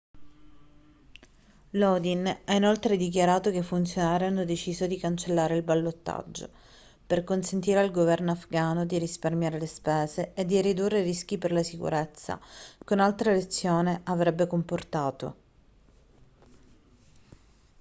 lodin 1.73 2.25
ha 2.45 2.53
inoltre 2.55 2.97
dichiarato 2.97 3.51
che 3.51 3.59
i 3.59 3.61
funzionari 3.61 4.25
hanno 4.25 4.45
deciso 4.45 4.87
di 4.87 4.97
cancellare 4.97 5.55
il 5.55 5.61
ballottaggio 5.61 6.49
per 7.05 7.23
consentire 7.23 7.79
al 7.81 7.91
governo 7.91 8.31
afgano 8.31 8.83
di 8.83 8.97
risparmiare 8.97 9.59
le 9.59 9.67
spese 9.67 10.33
e 10.33 10.43
di 10.45 10.59
ridurre 10.59 11.01
i 11.01 11.03
rischi 11.03 11.37
per 11.37 11.51
la 11.51 11.61
sicurezza 11.61 12.39
che 12.83 12.93
un'altra 12.95 13.29
elezione 13.29 14.01
avrebbe 14.05 14.47
comportato 14.47 15.35